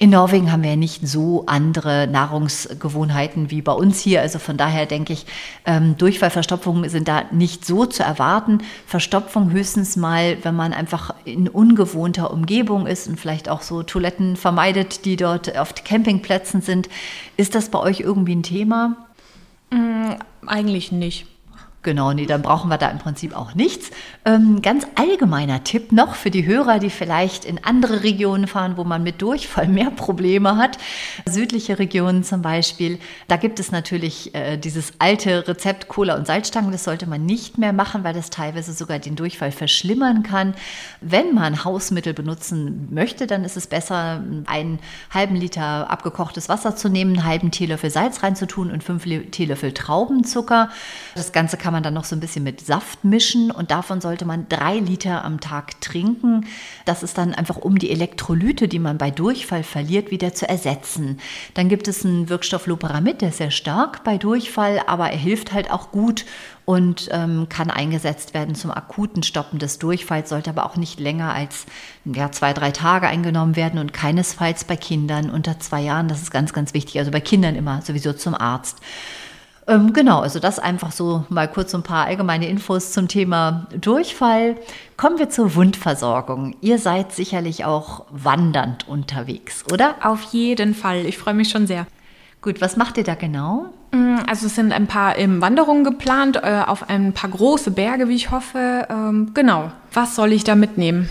In 0.00 0.10
Norwegen 0.10 0.50
haben 0.50 0.64
wir 0.64 0.70
ja 0.70 0.76
nicht 0.76 1.11
so 1.12 1.44
andere 1.46 2.08
Nahrungsgewohnheiten 2.08 3.50
wie 3.50 3.62
bei 3.62 3.72
uns 3.72 4.00
hier. 4.00 4.22
Also 4.22 4.38
von 4.38 4.56
daher 4.56 4.86
denke 4.86 5.12
ich, 5.12 5.26
ähm, 5.66 5.96
Durchfallverstopfungen 5.98 6.88
sind 6.88 7.06
da 7.06 7.24
nicht 7.30 7.64
so 7.64 7.86
zu 7.86 8.02
erwarten. 8.02 8.62
Verstopfung 8.86 9.52
höchstens 9.52 9.96
mal, 9.96 10.38
wenn 10.42 10.56
man 10.56 10.72
einfach 10.72 11.14
in 11.24 11.48
ungewohnter 11.48 12.32
Umgebung 12.32 12.86
ist 12.86 13.06
und 13.06 13.20
vielleicht 13.20 13.48
auch 13.48 13.62
so 13.62 13.82
Toiletten 13.82 14.36
vermeidet, 14.36 15.04
die 15.04 15.16
dort 15.16 15.56
auf 15.56 15.74
Campingplätzen 15.74 16.62
sind. 16.62 16.88
Ist 17.36 17.54
das 17.54 17.68
bei 17.68 17.78
euch 17.78 18.00
irgendwie 18.00 18.34
ein 18.34 18.42
Thema? 18.42 18.96
Mm, 19.70 20.12
eigentlich 20.46 20.90
nicht. 20.90 21.26
Genau, 21.84 22.12
nee, 22.12 22.26
dann 22.26 22.42
brauchen 22.42 22.70
wir 22.70 22.78
da 22.78 22.88
im 22.90 22.98
Prinzip 22.98 23.36
auch 23.36 23.56
nichts. 23.56 23.90
Ähm, 24.24 24.62
ganz 24.62 24.86
allgemeiner 24.94 25.64
Tipp 25.64 25.90
noch 25.90 26.14
für 26.14 26.30
die 26.30 26.46
Hörer, 26.46 26.78
die 26.78 26.90
vielleicht 26.90 27.44
in 27.44 27.64
andere 27.64 28.04
Regionen 28.04 28.46
fahren, 28.46 28.76
wo 28.76 28.84
man 28.84 29.02
mit 29.02 29.20
Durchfall 29.20 29.66
mehr 29.66 29.90
Probleme 29.90 30.56
hat. 30.56 30.78
Südliche 31.28 31.80
Regionen 31.80 32.22
zum 32.22 32.40
Beispiel. 32.40 33.00
Da 33.26 33.36
gibt 33.36 33.58
es 33.58 33.72
natürlich 33.72 34.32
äh, 34.32 34.58
dieses 34.58 34.92
alte 35.00 35.48
Rezept 35.48 35.88
Cola 35.88 36.14
und 36.14 36.28
Salzstangen. 36.28 36.70
Das 36.70 36.84
sollte 36.84 37.08
man 37.08 37.26
nicht 37.26 37.58
mehr 37.58 37.72
machen, 37.72 38.04
weil 38.04 38.14
das 38.14 38.30
teilweise 38.30 38.72
sogar 38.74 39.00
den 39.00 39.16
Durchfall 39.16 39.50
verschlimmern 39.50 40.22
kann. 40.22 40.54
Wenn 41.00 41.34
man 41.34 41.64
Hausmittel 41.64 42.14
benutzen 42.14 42.88
möchte, 42.92 43.26
dann 43.26 43.42
ist 43.44 43.56
es 43.56 43.66
besser, 43.66 44.22
einen 44.46 44.78
halben 45.10 45.34
Liter 45.34 45.90
abgekochtes 45.90 46.48
Wasser 46.48 46.76
zu 46.76 46.88
nehmen, 46.88 47.14
einen 47.14 47.26
halben 47.26 47.50
Teelöffel 47.50 47.90
Salz 47.90 48.22
reinzutun 48.22 48.70
und 48.70 48.84
fünf 48.84 49.02
Teelöffel 49.32 49.72
Traubenzucker. 49.72 50.70
Das 51.16 51.32
Ganze 51.32 51.56
kann 51.56 51.71
kann 51.72 51.78
man 51.78 51.84
dann 51.84 51.94
noch 51.94 52.04
so 52.04 52.14
ein 52.14 52.20
bisschen 52.20 52.44
mit 52.44 52.60
Saft 52.60 53.02
mischen 53.02 53.50
und 53.50 53.70
davon 53.70 54.02
sollte 54.02 54.26
man 54.26 54.46
drei 54.50 54.76
Liter 54.76 55.24
am 55.24 55.40
Tag 55.40 55.80
trinken. 55.80 56.44
Das 56.84 57.02
ist 57.02 57.16
dann 57.16 57.32
einfach, 57.32 57.56
um 57.56 57.78
die 57.78 57.90
Elektrolyte, 57.90 58.68
die 58.68 58.78
man 58.78 58.98
bei 58.98 59.10
Durchfall 59.10 59.62
verliert, 59.62 60.10
wieder 60.10 60.34
zu 60.34 60.46
ersetzen. 60.46 61.18
Dann 61.54 61.70
gibt 61.70 61.88
es 61.88 62.04
einen 62.04 62.28
Wirkstoff 62.28 62.66
Loperamid, 62.66 63.22
der 63.22 63.30
ist 63.30 63.38
sehr 63.38 63.50
stark 63.50 64.04
bei 64.04 64.18
Durchfall, 64.18 64.82
aber 64.86 65.08
er 65.08 65.16
hilft 65.16 65.54
halt 65.54 65.70
auch 65.70 65.92
gut 65.92 66.26
und 66.66 67.08
ähm, 67.10 67.46
kann 67.48 67.70
eingesetzt 67.70 68.34
werden 68.34 68.54
zum 68.54 68.70
akuten 68.70 69.22
Stoppen 69.22 69.58
des 69.58 69.78
Durchfalls, 69.78 70.28
sollte 70.28 70.50
aber 70.50 70.66
auch 70.66 70.76
nicht 70.76 71.00
länger 71.00 71.32
als 71.32 71.64
ja, 72.04 72.30
zwei, 72.32 72.52
drei 72.52 72.70
Tage 72.70 73.08
eingenommen 73.08 73.56
werden 73.56 73.80
und 73.80 73.94
keinesfalls 73.94 74.64
bei 74.64 74.76
Kindern 74.76 75.30
unter 75.30 75.58
zwei 75.58 75.80
Jahren. 75.80 76.08
Das 76.08 76.20
ist 76.20 76.30
ganz, 76.32 76.52
ganz 76.52 76.74
wichtig. 76.74 76.98
Also 76.98 77.10
bei 77.10 77.20
Kindern 77.20 77.56
immer 77.56 77.80
sowieso 77.80 78.12
zum 78.12 78.34
Arzt. 78.34 78.76
Ähm, 79.68 79.92
genau, 79.92 80.20
also 80.20 80.40
das 80.40 80.58
einfach 80.58 80.90
so 80.90 81.24
mal 81.28 81.46
kurz 81.46 81.74
ein 81.74 81.82
paar 81.82 82.06
allgemeine 82.06 82.48
Infos 82.48 82.92
zum 82.92 83.06
Thema 83.06 83.66
Durchfall. 83.80 84.56
Kommen 84.96 85.18
wir 85.18 85.30
zur 85.30 85.54
Wundversorgung. 85.54 86.56
Ihr 86.60 86.78
seid 86.78 87.12
sicherlich 87.12 87.64
auch 87.64 88.06
wandernd 88.10 88.88
unterwegs, 88.88 89.64
oder? 89.72 89.94
Auf 90.02 90.22
jeden 90.32 90.74
Fall. 90.74 91.06
Ich 91.06 91.18
freue 91.18 91.34
mich 91.34 91.50
schon 91.50 91.66
sehr. 91.66 91.86
Gut, 92.40 92.60
was 92.60 92.76
macht 92.76 92.98
ihr 92.98 93.04
da 93.04 93.14
genau? 93.14 93.66
Mm, 93.92 94.16
also 94.26 94.46
es 94.46 94.56
sind 94.56 94.72
ein 94.72 94.88
paar 94.88 95.16
ähm, 95.16 95.40
Wanderungen 95.40 95.84
geplant 95.84 96.40
äh, 96.42 96.62
auf 96.66 96.90
ein 96.90 97.12
paar 97.12 97.30
große 97.30 97.70
Berge, 97.70 98.08
wie 98.08 98.16
ich 98.16 98.32
hoffe. 98.32 98.88
Ähm, 98.90 99.30
genau. 99.32 99.70
Was 99.92 100.16
soll 100.16 100.32
ich 100.32 100.42
da 100.42 100.56
mitnehmen? 100.56 101.08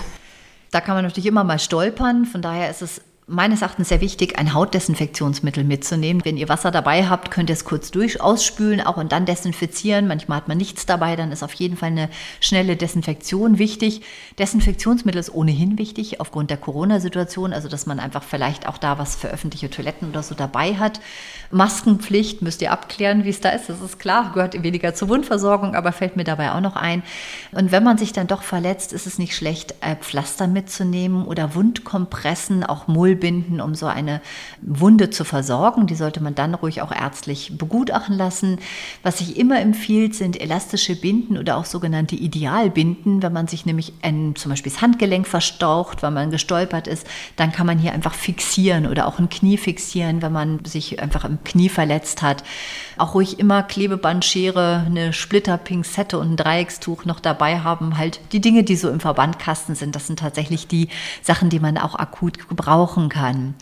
Da 0.71 0.81
kann 0.81 0.95
man 0.95 1.05
natürlich 1.05 1.27
immer 1.27 1.45
mal 1.45 1.59
stolpern. 1.59 2.25
Von 2.25 2.41
daher 2.41 2.69
ist 2.69 2.81
es 2.81 3.01
meines 3.27 3.61
Erachtens 3.61 3.89
sehr 3.89 4.01
wichtig, 4.01 4.37
ein 4.37 4.53
Hautdesinfektionsmittel 4.53 5.63
mitzunehmen. 5.63 6.25
Wenn 6.25 6.37
ihr 6.37 6.49
Wasser 6.49 6.71
dabei 6.71 7.07
habt, 7.07 7.31
könnt 7.31 7.49
ihr 7.49 7.53
es 7.53 7.65
kurz 7.65 7.91
durch 7.91 8.19
ausspülen 8.19 8.81
auch 8.81 8.97
und 8.97 9.11
dann 9.11 9.25
desinfizieren. 9.25 10.07
Manchmal 10.07 10.37
hat 10.37 10.47
man 10.47 10.57
nichts 10.57 10.85
dabei, 10.85 11.15
dann 11.15 11.31
ist 11.31 11.43
auf 11.43 11.53
jeden 11.53 11.77
Fall 11.77 11.89
eine 11.89 12.09
schnelle 12.39 12.75
Desinfektion 12.75 13.57
wichtig. 13.57 14.01
Desinfektionsmittel 14.37 15.19
ist 15.19 15.33
ohnehin 15.33 15.77
wichtig 15.77 16.19
aufgrund 16.19 16.49
der 16.49 16.57
Corona-Situation, 16.57 17.53
also 17.53 17.69
dass 17.69 17.85
man 17.85 17.99
einfach 17.99 18.23
vielleicht 18.23 18.67
auch 18.67 18.77
da 18.77 18.97
was 18.97 19.15
für 19.15 19.29
öffentliche 19.29 19.69
Toiletten 19.69 20.09
oder 20.09 20.23
so 20.23 20.35
dabei 20.35 20.75
hat. 20.75 20.99
Maskenpflicht 21.51 22.41
müsst 22.41 22.61
ihr 22.61 22.71
abklären, 22.71 23.23
wie 23.23 23.29
es 23.29 23.41
da 23.41 23.49
ist. 23.49 23.69
Das 23.69 23.81
ist 23.81 23.99
klar, 23.99 24.31
gehört 24.33 24.61
weniger 24.63 24.93
zur 24.93 25.09
Wundversorgung, 25.09 25.75
aber 25.75 25.91
fällt 25.91 26.15
mir 26.15 26.23
dabei 26.23 26.51
auch 26.51 26.61
noch 26.61 26.75
ein. 26.75 27.03
Und 27.51 27.71
wenn 27.71 27.83
man 27.83 27.97
sich 27.97 28.13
dann 28.13 28.27
doch 28.27 28.43
verletzt, 28.43 28.93
ist 28.93 29.07
es 29.07 29.19
nicht 29.19 29.35
schlecht, 29.35 29.75
äh, 29.81 29.95
Pflaster 29.95 30.47
mitzunehmen 30.47 31.25
oder 31.25 31.55
Wundkompressen, 31.55 32.63
auch 32.63 32.87
Mullbinden, 32.87 33.61
um 33.61 33.75
so 33.75 33.87
eine 33.87 34.21
Wunde 34.61 35.09
zu 35.09 35.23
versorgen. 35.23 35.87
Die 35.87 35.95
sollte 35.95 36.23
man 36.23 36.35
dann 36.35 36.53
ruhig 36.53 36.81
auch 36.81 36.91
ärztlich 36.91 37.57
begutachten 37.57 38.17
lassen. 38.17 38.59
Was 39.03 39.17
sich 39.17 39.37
immer 39.37 39.59
empfiehlt, 39.59 40.15
sind 40.15 40.39
elastische 40.39 40.95
Binden 40.95 41.37
oder 41.37 41.57
auch 41.57 41.65
sogenannte 41.65 42.15
Idealbinden. 42.15 43.21
Wenn 43.21 43.33
man 43.33 43.47
sich 43.47 43.65
nämlich 43.65 43.93
ein, 44.01 44.35
zum 44.35 44.51
Beispiel 44.51 44.71
das 44.71 44.81
Handgelenk 44.81 45.27
verstaucht, 45.27 46.03
weil 46.03 46.11
man 46.11 46.31
gestolpert 46.31 46.87
ist, 46.87 47.05
dann 47.35 47.51
kann 47.51 47.67
man 47.67 47.77
hier 47.77 47.93
einfach 47.93 48.13
fixieren 48.13 48.87
oder 48.87 49.07
auch 49.07 49.19
ein 49.19 49.29
Knie 49.29 49.57
fixieren, 49.57 50.21
wenn 50.21 50.31
man 50.31 50.63
sich 50.65 51.01
einfach 51.01 51.25
im 51.25 51.40
Knie 51.43 51.69
verletzt 51.69 52.21
hat. 52.21 52.43
Auch 52.97 53.15
ruhig 53.15 53.39
immer 53.39 53.63
Klebebandschere, 53.63 54.83
eine 54.85 55.13
Splitterpinzette 55.13 56.17
und 56.17 56.33
ein 56.33 56.37
Dreieckstuch 56.37 57.05
noch 57.05 57.19
dabei 57.19 57.59
haben. 57.59 57.97
Halt 57.97 58.19
die 58.31 58.41
Dinge, 58.41 58.63
die 58.63 58.75
so 58.75 58.89
im 58.89 58.99
Verbandkasten 58.99 59.75
sind, 59.75 59.95
das 59.95 60.07
sind 60.07 60.19
tatsächlich 60.19 60.67
die 60.67 60.89
Sachen, 61.21 61.49
die 61.49 61.59
man 61.59 61.77
auch 61.77 61.95
akut 61.95 62.47
gebrauchen 62.47 63.09
kann. 63.09 63.55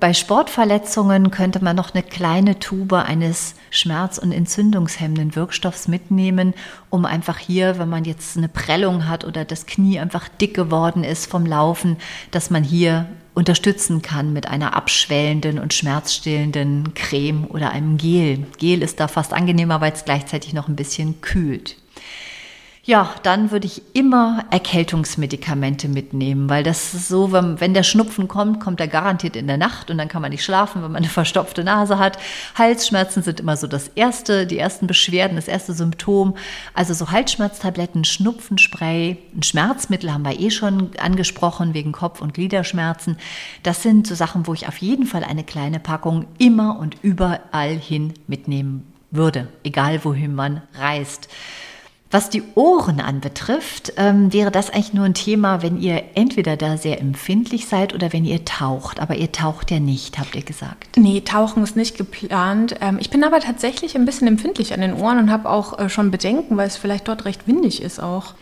Bei 0.00 0.12
Sportverletzungen 0.12 1.30
könnte 1.30 1.62
man 1.62 1.76
noch 1.76 1.94
eine 1.94 2.02
kleine 2.02 2.58
Tube 2.58 2.94
eines 2.94 3.54
schmerz- 3.70 4.18
und 4.18 4.32
entzündungshemmenden 4.32 5.36
Wirkstoffs 5.36 5.86
mitnehmen, 5.86 6.52
um 6.90 7.04
einfach 7.04 7.38
hier, 7.38 7.78
wenn 7.78 7.88
man 7.88 8.04
jetzt 8.04 8.36
eine 8.36 8.48
Prellung 8.48 9.08
hat 9.08 9.24
oder 9.24 9.44
das 9.44 9.66
Knie 9.66 10.00
einfach 10.00 10.28
dick 10.28 10.54
geworden 10.54 11.04
ist 11.04 11.26
vom 11.26 11.46
Laufen, 11.46 11.96
dass 12.32 12.50
man 12.50 12.64
hier 12.64 13.06
unterstützen 13.34 14.02
kann 14.02 14.32
mit 14.32 14.48
einer 14.48 14.74
abschwellenden 14.74 15.58
und 15.58 15.74
schmerzstillenden 15.74 16.94
Creme 16.94 17.46
oder 17.48 17.70
einem 17.70 17.96
Gel. 17.96 18.46
Gel 18.58 18.82
ist 18.82 19.00
da 19.00 19.08
fast 19.08 19.32
angenehmer, 19.32 19.80
weil 19.80 19.92
es 19.92 20.04
gleichzeitig 20.04 20.54
noch 20.54 20.68
ein 20.68 20.76
bisschen 20.76 21.20
kühlt. 21.20 21.76
Ja, 22.86 23.14
dann 23.22 23.50
würde 23.50 23.66
ich 23.66 23.80
immer 23.94 24.44
Erkältungsmedikamente 24.50 25.88
mitnehmen, 25.88 26.50
weil 26.50 26.62
das 26.62 26.92
ist 26.92 27.08
so, 27.08 27.32
wenn, 27.32 27.58
wenn 27.58 27.72
der 27.72 27.82
Schnupfen 27.82 28.28
kommt, 28.28 28.60
kommt 28.60 28.78
er 28.78 28.88
garantiert 28.88 29.36
in 29.36 29.46
der 29.46 29.56
Nacht 29.56 29.90
und 29.90 29.96
dann 29.96 30.08
kann 30.08 30.20
man 30.20 30.30
nicht 30.30 30.44
schlafen, 30.44 30.82
wenn 30.82 30.92
man 30.92 31.02
eine 31.02 31.08
verstopfte 31.10 31.64
Nase 31.64 31.98
hat. 31.98 32.18
Halsschmerzen 32.56 33.22
sind 33.22 33.40
immer 33.40 33.56
so 33.56 33.66
das 33.66 33.88
erste, 33.88 34.46
die 34.46 34.58
ersten 34.58 34.86
Beschwerden, 34.86 35.36
das 35.36 35.48
erste 35.48 35.72
Symptom. 35.72 36.36
Also 36.74 36.92
so 36.92 37.10
Halsschmerztabletten, 37.10 38.04
Schnupfenspray, 38.04 39.16
ein 39.34 39.42
Schmerzmittel 39.42 40.12
haben 40.12 40.26
wir 40.26 40.38
eh 40.38 40.50
schon 40.50 40.90
angesprochen 40.98 41.72
wegen 41.72 41.92
Kopf- 41.92 42.20
und 42.20 42.34
Gliederschmerzen. 42.34 43.16
Das 43.62 43.82
sind 43.82 44.06
so 44.06 44.14
Sachen, 44.14 44.46
wo 44.46 44.52
ich 44.52 44.68
auf 44.68 44.76
jeden 44.76 45.06
Fall 45.06 45.24
eine 45.24 45.44
kleine 45.44 45.80
Packung 45.80 46.26
immer 46.36 46.78
und 46.78 46.98
überall 47.00 47.70
hin 47.78 48.12
mitnehmen 48.26 48.92
würde, 49.10 49.48
egal 49.62 50.04
wohin 50.04 50.34
man 50.34 50.60
reist. 50.74 51.30
Was 52.14 52.30
die 52.30 52.44
Ohren 52.54 53.00
anbetrifft, 53.00 53.94
ähm, 53.96 54.32
wäre 54.32 54.52
das 54.52 54.70
eigentlich 54.70 54.94
nur 54.94 55.04
ein 55.04 55.14
Thema, 55.14 55.62
wenn 55.62 55.80
ihr 55.80 56.00
entweder 56.14 56.56
da 56.56 56.76
sehr 56.76 57.00
empfindlich 57.00 57.66
seid 57.66 57.92
oder 57.92 58.12
wenn 58.12 58.24
ihr 58.24 58.44
taucht. 58.44 59.00
Aber 59.00 59.16
ihr 59.16 59.32
taucht 59.32 59.72
ja 59.72 59.80
nicht, 59.80 60.16
habt 60.20 60.36
ihr 60.36 60.44
gesagt. 60.44 60.96
Nee, 60.96 61.22
tauchen 61.22 61.64
ist 61.64 61.74
nicht 61.74 61.98
geplant. 61.98 62.76
Ähm, 62.80 62.98
ich 63.00 63.10
bin 63.10 63.24
aber 63.24 63.40
tatsächlich 63.40 63.96
ein 63.96 64.04
bisschen 64.04 64.28
empfindlich 64.28 64.72
an 64.72 64.80
den 64.80 64.94
Ohren 64.94 65.18
und 65.18 65.32
habe 65.32 65.50
auch 65.50 65.76
äh, 65.76 65.88
schon 65.88 66.12
Bedenken, 66.12 66.56
weil 66.56 66.68
es 66.68 66.76
vielleicht 66.76 67.08
dort 67.08 67.24
recht 67.24 67.48
windig 67.48 67.82
ist 67.82 67.98
auch. 67.98 68.34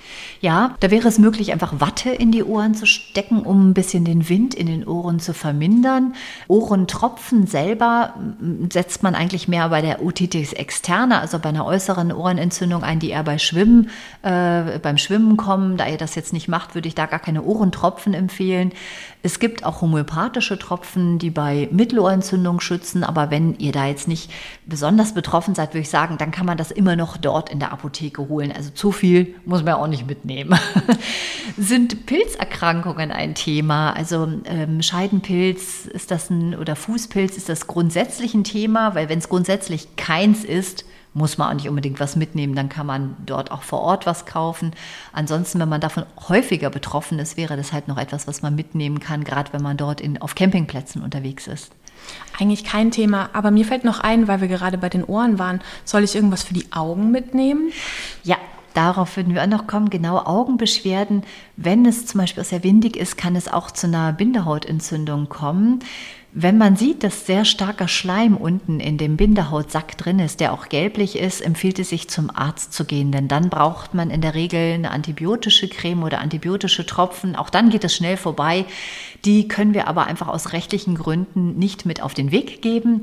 Ja, 0.43 0.75
da 0.81 0.91
wäre 0.91 1.09
es 1.09 1.19
möglich, 1.19 1.51
einfach 1.51 1.81
Watte 1.81 2.11
in 2.11 2.31
die 2.31 2.45
Ohren 2.45 2.75
zu 2.75 2.85
stecken, 2.85 3.41
um 3.41 3.71
ein 3.71 3.75
bisschen 3.75 4.05
den 4.05 4.29
Wind 4.29 4.55
in 4.55 4.67
den 4.67 4.87
Ohren 4.87 5.19
zu 5.19 5.33
vermindern. 5.33 6.15
Ohrentropfen 6.47 7.47
selber 7.47 8.13
setzt 8.71 9.03
man 9.03 9.15
eigentlich 9.15 9.49
mehr 9.49 9.71
bei 9.71 9.81
der 9.81 10.05
Otitis 10.05 10.53
externa, 10.53 11.21
also 11.21 11.39
bei 11.39 11.49
einer 11.49 11.65
äußeren 11.65 12.13
Ohrenentzündung 12.13 12.83
ein, 12.83 12.99
die 12.99 13.09
eher 13.09 13.25
bei 13.25 13.39
Schwimmen 13.39 13.62
Schwimmen, 13.63 13.91
äh, 14.23 14.79
beim 14.81 14.99
Schwimmen 14.99 15.37
kommen. 15.37 15.77
Da 15.77 15.87
ihr 15.87 15.99
das 15.99 16.15
jetzt 16.15 16.33
nicht 16.33 16.49
macht, 16.49 16.75
würde 16.75 16.89
ich 16.89 16.95
da 16.95 17.07
gar 17.07 17.21
keine 17.21 17.43
Ohrentropfen 17.43 18.15
empfehlen. 18.15 18.73
Es 19.23 19.39
gibt 19.39 19.65
auch 19.65 19.81
homöopathische 19.81 20.59
Tropfen, 20.59 21.19
die 21.19 21.31
bei 21.31 21.69
Mittelohrentzündung 21.71 22.61
schützen. 22.61 23.05
Aber 23.05 23.31
wenn 23.31 23.55
ihr 23.59 23.73
da 23.73 23.87
jetzt 23.87 24.09
nicht 24.09 24.31
besonders 24.67 25.15
betroffen 25.15 25.55
seid, 25.55 25.71
würde 25.71 25.83
ich 25.83 25.91
sagen, 25.91 26.19
dann 26.19 26.33
kann 26.33 26.47
man 26.47 26.59
das 26.59 26.73
immer 26.73 26.97
noch 26.97 27.17
dort 27.17 27.51
in 27.51 27.61
der 27.61 27.73
Apotheke 27.73 28.29
holen. 28.29 28.53
Also 28.53 28.71
zu 28.71 28.91
viel 28.91 29.35
muss 29.45 29.63
man 29.63 29.75
auch 29.75 29.87
nicht 29.87 30.07
mitnehmen. 30.07 30.59
Sind 31.57 32.07
Pilzerkrankungen 32.07 33.13
ein 33.13 33.35
Thema? 33.35 33.93
Also 33.93 34.29
ähm, 34.45 34.83
Scheidenpilz 34.83 35.87
ist 35.87 36.11
das 36.11 36.31
ein 36.31 36.57
oder 36.57 36.75
Fußpilz 36.75 37.37
ist 37.37 37.49
das 37.49 37.69
grundsätzlich 37.69 38.35
ein 38.35 38.45
Thema, 38.45 38.97
weil 38.97 39.09
wenn 39.09 39.19
es 39.19 39.29
grundsätzlich 39.29 39.95
keins 39.97 40.45
ist, 40.45 40.85
muss 41.15 41.39
man 41.39 41.49
auch 41.49 41.55
nicht 41.55 41.69
unbedingt 41.69 42.01
was 42.01 42.17
mitnehmen, 42.17 42.55
dann 42.55 42.69
kann 42.69 42.87
man 42.87 43.17
dort 43.27 43.51
auch 43.51 43.63
vor 43.63 43.81
Ort 43.81 44.07
was 44.07 44.27
kaufen. 44.27 44.73
Ansonsten, 45.13 45.59
wenn 45.61 45.69
man 45.69 45.81
davon 45.81 46.05
häufiger 46.29 46.71
betroffen 46.71 47.19
ist, 47.19 47.37
wäre 47.37 47.57
das 47.57 47.73
halt 47.73 47.89
noch 47.89 47.99
etwas, 47.99 48.27
was 48.27 48.43
man 48.43 48.55
mitnehmen 48.55 49.01
kann, 49.01 49.25
gerade 49.25 49.53
wenn 49.53 49.63
man 49.63 49.77
dort 49.77 50.01
in, 50.01 50.21
auf 50.21 50.35
Campingplätzen 50.35 51.03
unterwegs 51.03 51.47
ist. 51.47 51.73
Eigentlich 52.39 52.65
kein 52.65 52.91
Thema, 52.91 53.31
aber 53.33 53.51
mir 53.51 53.65
fällt 53.65 53.85
noch 53.85 54.01
ein, 54.01 54.27
weil 54.27 54.41
wir 54.41 54.49
gerade 54.49 54.79
bei 54.79 54.89
den 54.89 55.05
Ohren 55.05 55.39
waren, 55.39 55.61
soll 55.85 56.03
ich 56.03 56.15
irgendwas 56.15 56.43
für 56.43 56.55
die 56.55 56.73
Augen 56.73 57.11
mitnehmen? 57.11 57.73
Ja, 58.25 58.39
Darauf 58.75 59.17
würden 59.17 59.35
wir 59.35 59.43
auch 59.43 59.49
noch 59.49 59.67
kommen. 59.67 59.91
Genau 59.91 60.19
Augenbeschwerden. 60.19 61.25
Wenn 61.57 61.85
es 61.85 62.07
zum 62.07 62.21
Beispiel 62.21 62.45
sehr 62.45 62.65
windig 62.65 62.97
ist, 62.97 63.19
kann 63.19 63.37
es 63.37 63.53
auch 63.53 63.71
zu 63.71 63.87
einer 63.87 64.13
Bindehautentzündung 64.13 65.29
kommen. 65.29 65.81
Wenn 66.35 66.57
man 66.57 66.77
sieht, 66.77 67.05
dass 67.05 67.27
sehr 67.27 67.45
starker 67.45 67.89
Schleim 67.89 68.39
unten 68.39 68.81
in 68.81 68.97
dem 68.97 69.19
Bindehautsack 69.19 69.99
drin 69.99 70.19
ist, 70.19 70.41
der 70.41 70.55
auch 70.55 70.71
gelblich 70.71 71.19
ist, 71.19 71.43
empfiehlt 71.43 71.79
es 71.79 71.91
sich 71.91 72.09
zum 72.09 72.35
Arzt 72.35 72.73
zu 72.73 72.87
gehen, 72.87 73.13
denn 73.13 73.29
dann 73.29 73.51
braucht 73.51 73.93
man 73.93 74.09
in 74.09 74.23
der 74.23 74.35
Regel 74.35 74.73
eine 74.73 74.93
antibiotische 74.93 75.69
Creme 75.69 76.05
oder 76.05 76.21
antibiotische 76.21 76.87
Tropfen. 76.87 77.37
Auch 77.37 77.51
dann 77.51 77.69
geht 77.69 77.85
es 77.85 77.95
schnell 77.95 78.17
vorbei. 78.17 78.65
Die 79.25 79.47
können 79.47 79.73
wir 79.73 79.87
aber 79.87 80.07
einfach 80.07 80.27
aus 80.27 80.53
rechtlichen 80.53 80.97
Gründen 80.97 81.57
nicht 81.57 81.87
mit 81.87 82.03
auf 82.03 82.13
den 82.13 82.33
Weg 82.33 82.61
geben. 82.61 83.03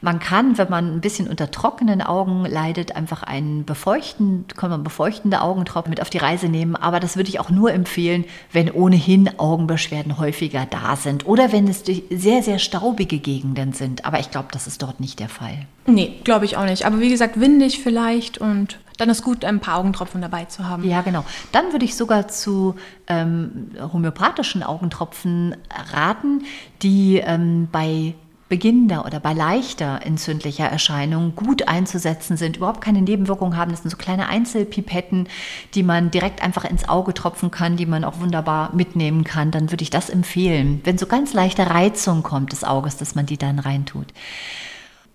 Man 0.00 0.18
kann, 0.18 0.56
wenn 0.56 0.70
man 0.70 0.94
ein 0.94 1.00
bisschen 1.00 1.28
unter 1.28 1.50
trockenen 1.50 2.00
Augen 2.00 2.46
leidet, 2.46 2.96
einfach 2.96 3.22
einen 3.22 3.64
befeuchten, 3.66 4.46
kann 4.56 4.70
man 4.70 4.82
befeuchtende 4.82 5.42
Augentropfen 5.42 5.90
mit 5.90 6.00
auf 6.00 6.08
die 6.08 6.18
Reise 6.18 6.48
nehmen. 6.48 6.74
Aber 6.74 7.00
das 7.00 7.16
würde 7.16 7.28
ich 7.28 7.38
auch 7.38 7.50
nur 7.50 7.72
empfehlen, 7.72 8.24
wenn 8.50 8.70
ohnehin 8.70 9.38
Augenbeschwerden 9.38 10.18
häufiger 10.18 10.66
da 10.68 10.96
sind 10.96 11.26
oder 11.26 11.52
wenn 11.52 11.68
es 11.68 11.84
sehr, 12.10 12.42
sehr 12.42 12.58
staubige 12.58 13.18
Gegenden 13.18 13.74
sind. 13.74 14.06
Aber 14.06 14.20
ich 14.20 14.30
glaube, 14.30 14.48
das 14.52 14.66
ist 14.66 14.82
dort 14.82 15.00
nicht 15.00 15.18
der 15.18 15.28
Fall. 15.28 15.66
Nee, 15.86 16.14
glaube 16.24 16.46
ich 16.46 16.56
auch 16.56 16.64
nicht. 16.64 16.86
Aber 16.86 17.00
wie 17.00 17.10
gesagt, 17.10 17.40
windig 17.40 17.80
vielleicht 17.82 18.38
und 18.38 18.78
dann 18.98 19.08
ist 19.08 19.22
gut, 19.22 19.44
ein 19.44 19.60
paar 19.60 19.78
Augentropfen 19.78 20.20
dabei 20.20 20.44
zu 20.44 20.68
haben. 20.68 20.84
Ja, 20.84 21.00
genau. 21.00 21.24
Dann 21.52 21.72
würde 21.72 21.84
ich 21.84 21.96
sogar 21.96 22.28
zu 22.28 22.74
ähm, 23.06 23.70
homöopathischen 23.92 24.62
Augentropfen 24.62 25.56
raten, 25.92 26.44
die 26.82 27.16
ähm, 27.24 27.68
bei 27.72 28.14
beginnender 28.48 29.04
oder 29.04 29.20
bei 29.20 29.34
leichter 29.34 30.00
entzündlicher 30.04 30.66
Erscheinung 30.66 31.34
gut 31.36 31.68
einzusetzen 31.68 32.36
sind, 32.36 32.56
überhaupt 32.56 32.80
keine 32.80 33.02
Nebenwirkungen 33.02 33.56
haben. 33.56 33.70
Das 33.70 33.82
sind 33.82 33.90
so 33.90 33.96
kleine 33.96 34.28
Einzelpipetten, 34.28 35.28
die 35.74 35.82
man 35.82 36.10
direkt 36.10 36.42
einfach 36.42 36.64
ins 36.64 36.88
Auge 36.88 37.14
tropfen 37.14 37.50
kann, 37.50 37.76
die 37.76 37.86
man 37.86 38.04
auch 38.04 38.20
wunderbar 38.20 38.74
mitnehmen 38.74 39.24
kann. 39.24 39.50
Dann 39.50 39.70
würde 39.70 39.82
ich 39.82 39.90
das 39.90 40.08
empfehlen. 40.08 40.80
Wenn 40.84 40.98
so 40.98 41.06
ganz 41.06 41.34
leichte 41.34 41.68
Reizung 41.68 42.22
kommt 42.22 42.52
des 42.52 42.64
Auges, 42.64 42.96
dass 42.96 43.14
man 43.14 43.26
die 43.26 43.38
dann 43.38 43.58
reintut. 43.58 44.06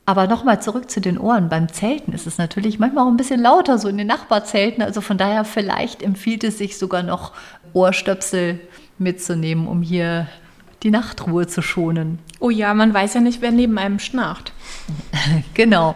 Aber 0.05 0.27
nochmal 0.27 0.62
zurück 0.62 0.89
zu 0.89 1.00
den 1.00 1.17
Ohren. 1.17 1.48
Beim 1.48 1.72
Zelten 1.72 2.12
ist 2.12 2.27
es 2.27 2.38
natürlich 2.38 2.77
manchmal 2.77 3.05
auch 3.05 3.10
ein 3.10 3.17
bisschen 3.17 3.41
lauter, 3.41 3.77
so 3.77 3.88
in 3.88 3.98
den 3.98 4.07
Nachbarzelten. 4.07 4.83
Also 4.83 5.00
von 5.00 5.17
daher 5.17 5.45
vielleicht 5.45 6.03
empfiehlt 6.03 6.43
es 6.43 6.57
sich 6.57 6.77
sogar 6.77 7.03
noch 7.03 7.31
Ohrstöpsel 7.72 8.60
mitzunehmen, 8.98 9.67
um 9.67 9.81
hier 9.81 10.27
die 10.83 10.91
Nachtruhe 10.91 11.48
zu 11.48 11.62
schonen. 11.62 12.19
Oh 12.41 12.50
ja, 12.50 12.74
man 12.74 12.93
weiß 12.93 13.13
ja 13.13 13.22
nicht, 13.22 13.41
wer 13.41 13.51
neben 13.51 13.77
einem 13.77 14.00
schnarcht. 14.00 14.51
genau. 15.53 15.95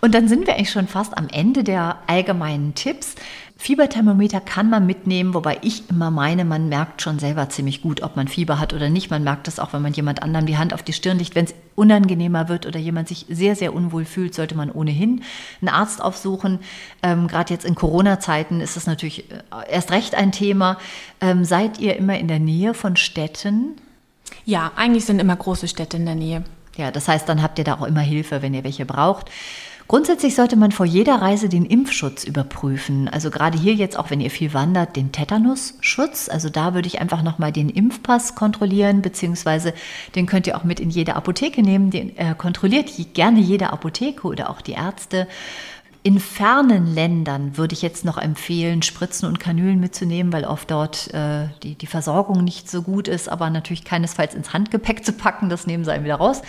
Und 0.00 0.14
dann 0.14 0.28
sind 0.28 0.46
wir 0.46 0.54
eigentlich 0.54 0.70
schon 0.70 0.88
fast 0.88 1.16
am 1.16 1.28
Ende 1.28 1.62
der 1.62 1.98
allgemeinen 2.06 2.74
Tipps. 2.74 3.14
Fieberthermometer 3.62 4.40
kann 4.40 4.68
man 4.68 4.86
mitnehmen, 4.86 5.34
wobei 5.34 5.58
ich 5.62 5.88
immer 5.88 6.10
meine, 6.10 6.44
man 6.44 6.68
merkt 6.68 7.00
schon 7.00 7.20
selber 7.20 7.48
ziemlich 7.48 7.80
gut, 7.80 8.02
ob 8.02 8.16
man 8.16 8.26
Fieber 8.26 8.58
hat 8.58 8.72
oder 8.72 8.90
nicht. 8.90 9.08
Man 9.08 9.22
merkt 9.22 9.46
das 9.46 9.60
auch, 9.60 9.72
wenn 9.72 9.82
man 9.82 9.92
jemand 9.92 10.20
anderem 10.20 10.46
die 10.46 10.58
Hand 10.58 10.74
auf 10.74 10.82
die 10.82 10.92
Stirn 10.92 11.18
legt. 11.18 11.36
Wenn 11.36 11.44
es 11.44 11.54
unangenehmer 11.76 12.48
wird 12.48 12.66
oder 12.66 12.80
jemand 12.80 13.06
sich 13.06 13.24
sehr, 13.28 13.54
sehr 13.54 13.72
unwohl 13.72 14.04
fühlt, 14.04 14.34
sollte 14.34 14.56
man 14.56 14.68
ohnehin 14.68 15.22
einen 15.60 15.68
Arzt 15.68 16.02
aufsuchen. 16.02 16.58
Ähm, 17.04 17.28
Gerade 17.28 17.54
jetzt 17.54 17.64
in 17.64 17.76
Corona-Zeiten 17.76 18.60
ist 18.60 18.76
es 18.76 18.88
natürlich 18.88 19.30
äh, 19.30 19.36
erst 19.70 19.92
recht 19.92 20.16
ein 20.16 20.32
Thema. 20.32 20.76
Ähm, 21.20 21.44
seid 21.44 21.78
ihr 21.78 21.96
immer 21.96 22.18
in 22.18 22.26
der 22.26 22.40
Nähe 22.40 22.74
von 22.74 22.96
Städten? 22.96 23.76
Ja, 24.44 24.72
eigentlich 24.74 25.04
sind 25.04 25.20
immer 25.20 25.36
große 25.36 25.68
Städte 25.68 25.98
in 25.98 26.06
der 26.06 26.16
Nähe. 26.16 26.42
Ja, 26.76 26.90
das 26.90 27.06
heißt, 27.06 27.28
dann 27.28 27.44
habt 27.44 27.60
ihr 27.60 27.64
da 27.64 27.74
auch 27.74 27.86
immer 27.86 28.00
Hilfe, 28.00 28.42
wenn 28.42 28.54
ihr 28.54 28.64
welche 28.64 28.86
braucht. 28.86 29.30
Grundsätzlich 29.92 30.34
sollte 30.34 30.56
man 30.56 30.72
vor 30.72 30.86
jeder 30.86 31.16
Reise 31.16 31.50
den 31.50 31.66
Impfschutz 31.66 32.24
überprüfen. 32.24 33.08
Also 33.08 33.28
gerade 33.28 33.58
hier 33.58 33.74
jetzt, 33.74 33.98
auch 33.98 34.08
wenn 34.08 34.22
ihr 34.22 34.30
viel 34.30 34.54
wandert, 34.54 34.96
den 34.96 35.12
Tetanusschutz. 35.12 36.30
Also 36.30 36.48
da 36.48 36.72
würde 36.72 36.88
ich 36.88 37.02
einfach 37.02 37.22
nochmal 37.22 37.52
den 37.52 37.68
Impfpass 37.68 38.34
kontrollieren, 38.34 39.02
beziehungsweise 39.02 39.74
den 40.14 40.24
könnt 40.24 40.46
ihr 40.46 40.56
auch 40.56 40.64
mit 40.64 40.80
in 40.80 40.88
jede 40.88 41.14
Apotheke 41.14 41.60
nehmen. 41.60 41.90
Den 41.90 42.16
äh, 42.16 42.34
kontrolliert 42.34 42.90
gerne 43.12 43.40
jede 43.40 43.70
Apotheke 43.70 44.26
oder 44.26 44.48
auch 44.48 44.62
die 44.62 44.72
Ärzte. 44.72 45.28
In 46.04 46.18
fernen 46.18 46.94
Ländern 46.94 47.58
würde 47.58 47.74
ich 47.74 47.82
jetzt 47.82 48.06
noch 48.06 48.16
empfehlen, 48.16 48.80
Spritzen 48.80 49.28
und 49.28 49.38
Kanülen 49.38 49.78
mitzunehmen, 49.78 50.32
weil 50.32 50.46
oft 50.46 50.70
dort 50.70 51.12
äh, 51.12 51.48
die, 51.62 51.74
die 51.74 51.86
Versorgung 51.86 52.42
nicht 52.42 52.70
so 52.70 52.80
gut 52.80 53.08
ist, 53.08 53.28
aber 53.28 53.50
natürlich 53.50 53.84
keinesfalls 53.84 54.34
ins 54.34 54.54
Handgepäck 54.54 55.04
zu 55.04 55.12
packen, 55.12 55.50
das 55.50 55.66
nehmen 55.66 55.84
sie 55.84 55.92
einem 55.92 56.04
wieder 56.04 56.16
raus. 56.16 56.40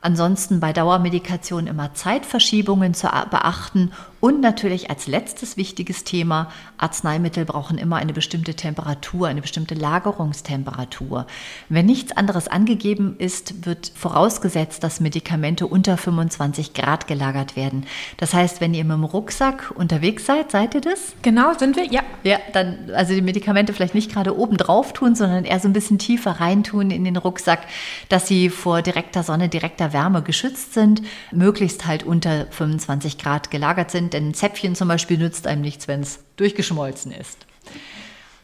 Ansonsten 0.00 0.60
bei 0.60 0.72
Dauermedikation 0.72 1.66
immer 1.66 1.92
Zeitverschiebungen 1.94 2.94
zu 2.94 3.08
beachten 3.30 3.92
und 4.20 4.40
natürlich 4.40 4.90
als 4.90 5.06
letztes 5.06 5.56
wichtiges 5.56 6.04
Thema, 6.04 6.50
Arzneimittel 6.76 7.44
brauchen 7.44 7.78
immer 7.78 7.96
eine 7.96 8.12
bestimmte 8.12 8.54
Temperatur, 8.54 9.28
eine 9.28 9.40
bestimmte 9.40 9.74
Lagerungstemperatur. 9.74 11.26
Wenn 11.68 11.86
nichts 11.86 12.16
anderes 12.16 12.48
angegeben 12.48 13.16
ist, 13.18 13.66
wird 13.66 13.92
vorausgesetzt, 13.94 14.82
dass 14.82 15.00
Medikamente 15.00 15.66
unter 15.66 15.96
25 15.96 16.74
Grad 16.74 17.06
gelagert 17.06 17.54
werden. 17.54 17.86
Das 18.16 18.34
heißt, 18.34 18.60
wenn 18.60 18.74
ihr 18.74 18.84
mit 18.84 18.96
dem 18.96 19.04
Rucksack 19.04 19.72
unterwegs 19.74 20.26
seid, 20.26 20.50
seid 20.50 20.74
ihr 20.74 20.80
das? 20.80 21.14
Genau, 21.22 21.54
sind 21.54 21.76
wir, 21.76 21.86
ja. 21.86 22.02
Ja, 22.24 22.38
dann 22.52 22.90
also 22.94 23.14
die 23.14 23.22
Medikamente 23.22 23.72
vielleicht 23.72 23.94
nicht 23.94 24.12
gerade 24.12 24.36
oben 24.36 24.56
drauf 24.56 24.92
tun, 24.92 25.14
sondern 25.14 25.44
eher 25.44 25.60
so 25.60 25.68
ein 25.68 25.72
bisschen 25.72 25.98
tiefer 25.98 26.32
reintun 26.32 26.90
in 26.90 27.04
den 27.04 27.16
Rucksack, 27.16 27.60
dass 28.08 28.26
sie 28.26 28.50
vor 28.50 28.82
direkter 28.82 29.22
Sonne, 29.22 29.48
direkter 29.48 29.92
Wärme 29.92 30.22
geschützt 30.22 30.74
sind, 30.74 31.02
möglichst 31.30 31.86
halt 31.86 32.02
unter 32.02 32.46
25 32.50 33.18
Grad 33.18 33.50
gelagert 33.50 33.90
sind, 33.90 34.07
denn 34.14 34.28
ein 34.28 34.34
Zäpfchen 34.34 34.74
zum 34.74 34.88
Beispiel 34.88 35.18
nützt 35.18 35.46
einem 35.46 35.62
nichts, 35.62 35.88
wenn 35.88 36.00
es 36.00 36.24
durchgeschmolzen 36.36 37.12
ist. 37.12 37.46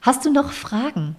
Hast 0.00 0.26
du 0.26 0.30
noch 0.30 0.52
Fragen? 0.52 1.16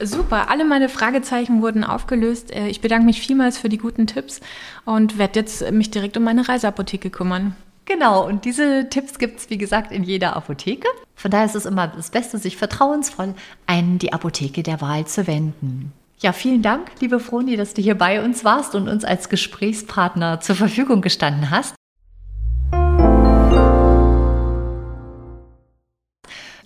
Super, 0.00 0.48
alle 0.48 0.64
meine 0.64 0.88
Fragezeichen 0.88 1.60
wurden 1.60 1.82
aufgelöst. 1.82 2.54
Äh, 2.54 2.68
ich 2.68 2.80
bedanke 2.80 3.04
mich 3.04 3.20
vielmals 3.20 3.58
für 3.58 3.68
die 3.68 3.78
guten 3.78 4.06
Tipps 4.06 4.40
und 4.84 5.18
werde 5.18 5.40
jetzt 5.40 5.68
mich 5.72 5.90
direkt 5.90 6.16
um 6.16 6.22
meine 6.22 6.48
Reiseapotheke 6.48 7.10
kümmern. 7.10 7.56
Genau, 7.84 8.24
und 8.26 8.44
diese 8.44 8.88
Tipps 8.90 9.18
gibt 9.18 9.40
es, 9.40 9.50
wie 9.50 9.58
gesagt, 9.58 9.90
in 9.90 10.04
jeder 10.04 10.36
Apotheke. 10.36 10.86
Von 11.16 11.30
daher 11.30 11.46
ist 11.46 11.56
es 11.56 11.66
immer 11.66 11.88
das 11.88 12.10
Beste, 12.10 12.38
sich 12.38 12.56
vertrauensvoll 12.56 13.34
an 13.66 13.98
die 13.98 14.12
Apotheke 14.12 14.62
der 14.62 14.80
Wahl 14.80 15.06
zu 15.06 15.26
wenden. 15.26 15.92
Ja, 16.20 16.32
vielen 16.32 16.62
Dank, 16.62 16.90
liebe 17.00 17.18
Froni, 17.18 17.56
dass 17.56 17.74
du 17.74 17.82
hier 17.82 17.96
bei 17.96 18.22
uns 18.22 18.44
warst 18.44 18.74
und 18.74 18.88
uns 18.88 19.04
als 19.04 19.28
Gesprächspartner 19.28 20.40
zur 20.40 20.54
Verfügung 20.56 21.00
gestanden 21.00 21.50
hast. 21.50 21.74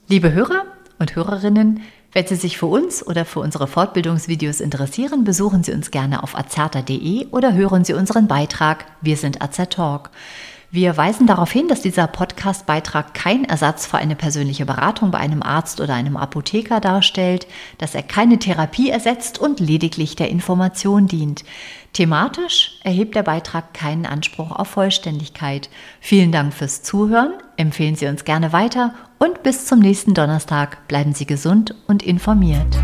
Liebe 0.09 0.33
Hörer 0.33 0.65
und 0.99 1.15
Hörerinnen, 1.15 1.81
wenn 2.13 2.27
Sie 2.27 2.35
sich 2.35 2.59
für 2.59 2.67
uns 2.67 3.07
oder 3.07 3.25
für 3.25 3.41
unsere 3.41 3.67
Fortbildungsvideos 3.67 4.61
interessieren, 4.61 5.25
besuchen 5.25 5.63
Sie 5.63 5.73
uns 5.73 5.91
gerne 5.91 6.23
auf 6.23 6.37
azerta.de 6.37 7.29
oder 7.29 7.55
hören 7.55 7.85
Sie 7.85 7.95
unseren 7.95 8.27
Beitrag 8.27 8.85
Wir 9.01 9.17
sind 9.17 9.41
Azertalk. 9.41 10.11
Wir 10.75 10.97
weisen 10.97 11.27
darauf 11.27 11.53
hin, 11.53 11.69
dass 11.69 11.83
dieser 11.83 12.07
Podcast-Beitrag 12.07 13.13
kein 13.13 13.45
Ersatz 13.45 13.85
für 13.85 13.99
eine 13.99 14.17
persönliche 14.17 14.65
Beratung 14.65 15.11
bei 15.11 15.19
einem 15.19 15.43
Arzt 15.43 15.83
oder 15.83 15.93
einem 15.93 16.17
Apotheker 16.17 16.81
darstellt, 16.81 17.47
dass 17.77 17.95
er 17.95 18.03
keine 18.03 18.39
Therapie 18.39 18.89
ersetzt 18.89 19.39
und 19.39 19.61
lediglich 19.61 20.17
der 20.17 20.31
Information 20.31 21.09
dient. 21.09 21.45
Thematisch 21.93 22.79
erhebt 22.85 23.15
der 23.15 23.23
Beitrag 23.23 23.75
keinen 23.75 24.07
Anspruch 24.07 24.51
auf 24.51 24.69
Vollständigkeit. 24.69 25.69
Vielen 26.01 26.33
Dank 26.33 26.55
fürs 26.55 26.83
Zuhören, 26.83 27.35
empfehlen 27.59 27.97
Sie 27.97 28.07
uns 28.07 28.25
gerne 28.25 28.55
weiter 28.55 28.95
und 29.19 29.43
bis 29.43 29.67
zum 29.67 29.79
nächsten 29.79 30.15
Donnerstag 30.15 30.89
bleiben 30.89 31.13
Sie 31.13 31.27
gesund 31.27 31.75
und 31.87 32.03
informiert. 32.03 32.79